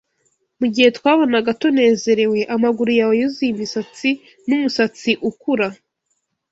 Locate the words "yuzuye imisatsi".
3.19-4.09